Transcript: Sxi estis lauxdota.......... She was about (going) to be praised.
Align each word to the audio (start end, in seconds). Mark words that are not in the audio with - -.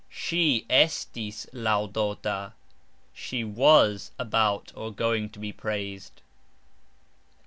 Sxi 0.11 0.65
estis 0.67 1.45
lauxdota.......... 1.53 2.53
She 3.13 3.43
was 3.43 4.09
about 4.17 4.73
(going) 4.95 5.29
to 5.29 5.37
be 5.37 5.51
praised. 5.53 6.21